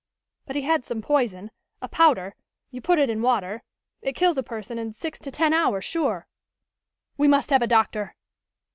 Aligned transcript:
But 0.47 0.55
he 0.55 0.63
had 0.63 0.83
some 0.83 0.99
poison, 1.03 1.51
a 1.79 1.87
powder 1.87 2.33
you 2.71 2.81
put 2.81 2.97
it 2.97 3.07
in 3.07 3.21
water. 3.21 3.61
It 4.01 4.15
kills 4.15 4.35
a 4.35 4.41
person 4.41 4.79
in 4.79 4.93
six 4.93 5.19
to 5.19 5.29
ten 5.29 5.53
hours, 5.53 5.85
sure." 5.85 6.25
"We 7.17 7.27
must 7.27 7.51
have 7.51 7.61
a 7.61 7.67
doctor!" 7.67 8.15